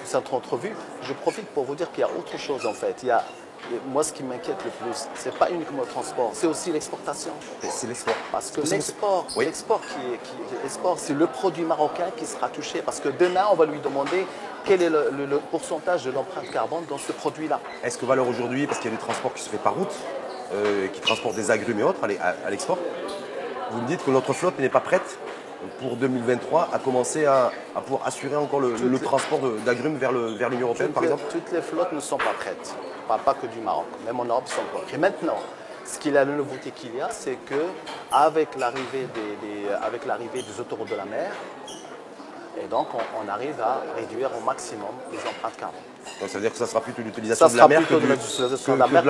[0.05, 0.75] cette entrevue.
[1.03, 2.96] Je profite pour vous dire qu'il y a autre chose en fait.
[3.03, 3.23] Il y a,
[3.87, 7.31] moi, ce qui m'inquiète le plus, c'est pas uniquement le transport, c'est aussi l'exportation.
[7.62, 8.14] C'est l'export.
[8.33, 9.44] Parce que l'export, Oui.
[9.44, 12.83] l'export qui est- qui- l'export, c'est le produit marocain qui sera touché.
[12.83, 14.27] Parce que demain, on va lui demander
[14.64, 17.61] quel est le, le- le pourcentage de l'empreinte carbone dans ce produit-là.
[17.83, 19.94] Est-ce que valeur aujourd'hui, parce qu'il y a du transport qui se fait par route,
[20.53, 22.79] euh, qui transporte des agrumes et autres à l'export,
[23.70, 25.18] vous me dites que notre flotte n'est pas prête
[25.81, 30.90] pour 2023 à commencer à, à pouvoir assurer encore le, transport d'agrumes vers l'Union européenne,
[30.92, 32.75] par les- exemple Toutes les flottes ne sont pas prêtes.
[33.09, 33.87] Pas, pas que du Maroc.
[34.07, 34.99] Même en Europe, sont pas prêts.
[34.99, 35.38] Maintenant,
[35.85, 37.62] ce qu'il y a, la nouveauté qu'il y a, c'est que
[38.12, 41.31] avec l'arrivée des, des- avec l'arrivée des autoroutes de la mer,
[42.59, 45.81] et donc on, on arrive à réduire au maximum les empreintes carbone.
[46.21, 48.87] Donc ça veut dire que ça sera plutôt l'utilisation de la mer que, de la
[48.87, 49.03] mer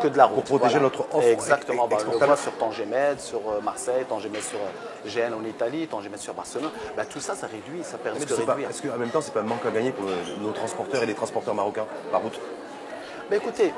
[0.00, 0.44] que de la, route.
[0.44, 0.80] Pour protéger voilà.
[0.80, 1.88] notre offre Exactement.
[1.88, 5.86] Bah, on le voit sur Tangemed, sur euh, Marseille, Tangemed sur euh, Gênes en Italie,
[5.86, 6.70] Tangemed sur Barcelone.
[6.96, 8.70] Bah, tout ça, ça réduit, ça permet de réduire.
[8.70, 11.06] est-ce qu'en même temps, c'est pas un manque à gagner pour le- nos transporteurs et
[11.06, 12.38] les transporteurs marocains par route?
[13.30, 13.72] Mais écoutez,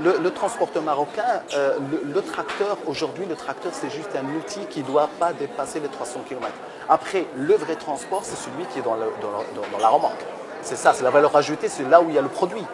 [0.00, 1.78] le, transporteur marocain, euh,
[2.14, 5.88] le, tracteur, aujourd'hui, le tracteur, c'est juste un outil qui ne doit pas dépasser les
[5.88, 6.52] 300 km.
[6.88, 10.24] Après, le vrai transport, c'est celui qui est dans- dans la remorque.
[10.62, 12.64] C'est ça, c'est la valeur ajoutée, c'est là où il y a le produit.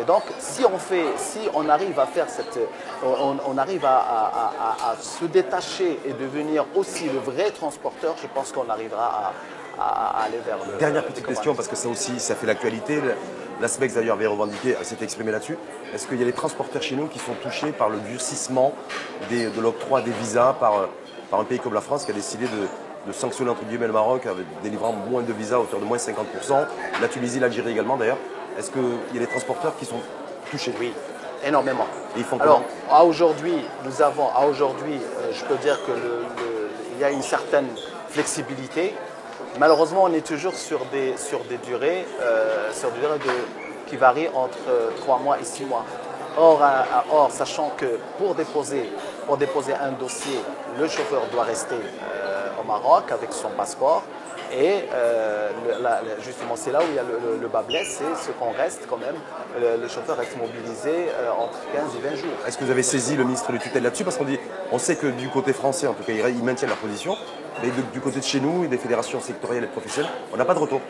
[0.00, 2.58] Et donc, si on, fait, si on arrive à faire cette,
[3.04, 4.52] on, on arrive à, à-
[4.88, 9.32] à- à se détacher et devenir aussi le vrai transporteur, je pense qu'on arrivera
[9.78, 10.78] à, aller vers le.
[10.78, 13.00] Dernière petite question, parce que ça aussi, ça fait l'actualité.
[13.60, 15.58] L'ASPEX d'ailleurs avait revendiqué, s'est exprimé là-dessus.
[15.94, 18.72] Est-ce qu'il y a les transporteurs chez nous qui sont touchés par le durcissement
[19.28, 20.86] des- de l'octroi des visas par, euh,
[21.30, 23.92] par un pays comme la France qui a décidé de, de sanctionner entre guillemets le
[23.92, 26.66] Maroc avec délivrant moins de visas à hauteur de moins 50%,
[27.02, 28.16] la Tunisie, l'Algérie également d'ailleurs.
[28.60, 30.00] Est-ce qu'il y a des transporteurs qui sont
[30.50, 30.74] touchés?
[30.78, 30.92] Oui,
[31.42, 31.86] énormément.
[32.14, 33.54] Et ils font Alors, à aujourd'hui,
[33.86, 35.96] nous avons, à aujourd'hui, euh, je peux dire que le-
[36.36, 37.68] le- il y a une certaine
[38.10, 38.94] flexibilité.
[39.58, 43.96] Malheureusement, on est toujours sur des, sur des durées, euh, sur des durées de- qui
[43.96, 44.58] varient entre
[45.00, 45.86] 3 mois et 6 mois.
[46.36, 48.92] Or, un- or, sachant que pour déposer,
[49.26, 50.38] pour déposer un dossier,
[50.78, 54.02] le chauffeur doit rester euh, au Maroc avec son passeport.
[54.52, 55.50] Et euh,
[56.20, 58.98] justement, c'est là où il y a le, bas blesse, c'est ce qu'on reste quand
[58.98, 59.14] même.
[59.60, 62.30] Le, le chauffeur reste mobilisé euh, entre 15 et 20 jours.
[62.46, 64.04] Est-ce que vous avez saisi le ministre de tutelle là-dessus?
[64.04, 64.38] Parce qu'on dit,
[64.72, 67.16] on sait que du côté français, en tout cas, ils maintiennent leur position,
[67.62, 70.60] mais du côté de chez nous des fédérations sectorielles et professionnelles, on n'a pas de
[70.60, 70.80] retour.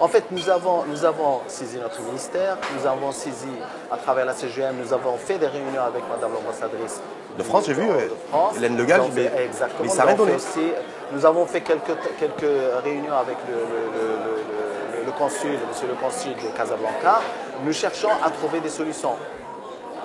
[0.00, 3.48] En fait, nous avons, nous avons saisi notre ministère, nous avons saisi
[3.90, 7.00] à travers la CGM, nous avons fait des réunions avec Madame l'ambassadrice
[7.36, 8.08] De France, j'ai vu, de ouais.
[8.30, 8.54] France.
[8.56, 9.80] Hélène avons fait- mais- exactement.
[9.82, 10.34] mais ça donné.
[10.36, 10.72] aussi-
[11.12, 15.88] nous avons fait quelques, quelques réunions avec le, le- le- le- le- le consul, monsieur
[15.88, 17.20] le consul de Casablanca.
[17.64, 19.16] Nous cherchons à trouver des solutions.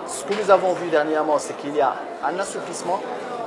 [0.08, 1.93] Ce que nous avons vu dernièrement, c'est qu'il y a
[2.25, 2.99] un assouplissement.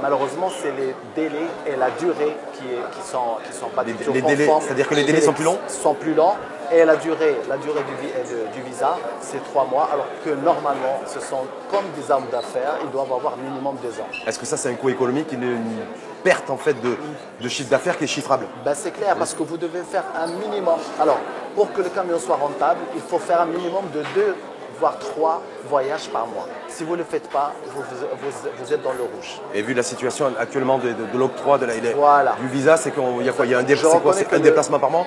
[0.02, 4.04] Malheureusement, c'est les délais et la durée qui, qui sont, qui sont pas Les- du
[4.04, 6.35] tout les délais, c'est-à-dire que les délais sont plus longs sont plus longs.
[6.72, 11.00] Et la durée, la durée du, vi- du visa, c'est trois mois, alors que normalement,
[11.06, 14.09] ce sont comme des armes d'affaires, ils doivent avoir minimum deux ans.
[14.26, 15.78] Est-ce que ça, c'est un coût économique, une, une
[16.24, 16.96] perte en fait de,
[17.40, 18.46] de chiffre d'affaires qui est chiffrable?
[18.64, 20.74] Ben, c'est clair, parce que vous devez faire un minimum.
[21.00, 21.20] Alors,
[21.54, 24.35] pour que le camion soit rentable, il faut faire un minimum de deux,
[24.79, 26.47] voire trois voyages par mois.
[26.69, 29.41] Si vous ne le faites pas, vous, vous- vous- vous êtes dans le rouge.
[29.55, 32.37] Et vu la situation actuellement de, de- de l'octroi de la- Voilà.
[32.41, 33.47] du visa, c'est qu'il y a quoi?
[33.47, 35.07] Il y a un, dé- quoi, le- déplacement par mois?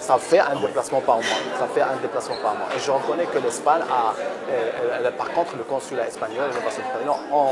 [0.00, 1.24] Ça fait un déplacement par mois.
[1.58, 2.66] Ça fait un déplacement par mois.
[2.74, 4.14] Et je reconnais que l'Espagne a,
[5.04, 7.46] elle- par contre, le consulat espagnol et l'ambassade espagnole ont,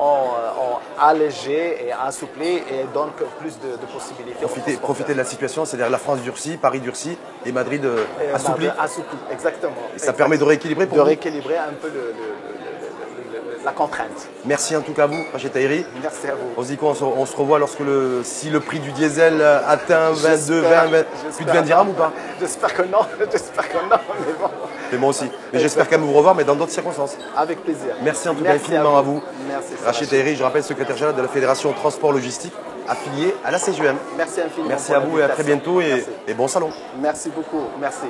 [0.00, 4.38] ont, euh, ont allégé et assoupli et donnent plus de, de possibilités.
[4.80, 8.68] profiter, de la situation, c'est-à-dire la France durcit, Paris durcit et Madrid euh, Et, assoupli.
[8.78, 9.72] assoupli, exactement.
[9.94, 12.14] Et ça permet de rééquilibrer pour de vous rééquilibrer un peu le-
[13.64, 14.28] la contrainte.
[14.44, 15.84] Merci en tout cas à vous, Rachid Tahiri.
[16.02, 16.48] Merci à vous.
[16.56, 18.92] On se dit quoi on se, on se revoit lorsque le, si le prix du
[18.92, 22.12] diesel atteint 22, 20, J'espère- 20, plus de j'espère 20 dirhams ou pas?
[22.40, 22.98] J'espère que non,
[23.32, 24.48] j'espère que non, mais bon,
[24.92, 25.30] Et moi aussi.
[25.52, 27.16] Mais j'espère quand même vous revoir, mais dans d'autres circonstances.
[27.36, 27.94] avec plaisir.
[28.02, 29.22] Merci en tout cas infiniment à vous.
[29.48, 29.74] Merci.
[29.84, 32.52] Rachid Tahiri, je rappelle, secrétaire général de la Fédération Transport Logistique,
[32.88, 33.96] affiliée à la CGM.
[34.16, 34.68] Merci infiniment.
[34.68, 36.70] Merci à vous et à très bientôt et, et bon salon.
[37.00, 37.62] Merci beaucoup.
[37.80, 38.06] Merci.